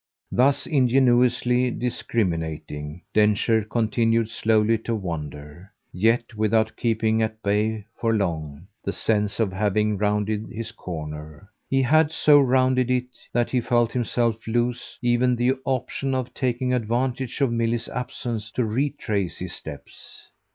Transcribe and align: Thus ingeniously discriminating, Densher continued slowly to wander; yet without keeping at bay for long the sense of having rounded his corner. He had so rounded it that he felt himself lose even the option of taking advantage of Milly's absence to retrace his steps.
Thus 0.31 0.65
ingeniously 0.65 1.69
discriminating, 1.69 3.03
Densher 3.13 3.63
continued 3.63 4.31
slowly 4.31 4.79
to 4.79 4.95
wander; 4.95 5.71
yet 5.93 6.33
without 6.33 6.75
keeping 6.75 7.21
at 7.21 7.43
bay 7.43 7.85
for 7.99 8.11
long 8.11 8.65
the 8.83 8.93
sense 8.93 9.39
of 9.39 9.53
having 9.53 9.99
rounded 9.99 10.47
his 10.49 10.71
corner. 10.71 11.51
He 11.69 11.83
had 11.83 12.11
so 12.11 12.39
rounded 12.39 12.89
it 12.89 13.13
that 13.31 13.51
he 13.51 13.61
felt 13.61 13.91
himself 13.91 14.47
lose 14.47 14.97
even 15.03 15.35
the 15.35 15.53
option 15.65 16.15
of 16.15 16.33
taking 16.33 16.73
advantage 16.73 17.39
of 17.39 17.51
Milly's 17.51 17.87
absence 17.87 18.49
to 18.53 18.65
retrace 18.65 19.37
his 19.37 19.53
steps. 19.53 20.29